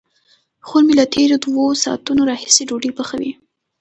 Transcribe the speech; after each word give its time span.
خور 0.67 0.81
مې 0.87 0.93
له 0.99 1.05
تېرو 1.15 1.35
دوو 1.43 1.65
ساعتونو 1.83 2.21
راهیسې 2.29 2.63
ډوډۍ 2.69 2.91
پخوي. 2.97 3.31